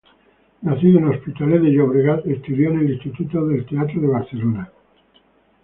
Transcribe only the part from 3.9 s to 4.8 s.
de Barcelona.